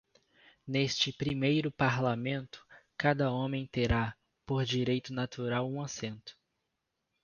[0.67, 2.65] Neste primeiro parlamento,
[2.97, 4.15] cada homem terá,
[4.47, 6.35] por direito natural, um assento.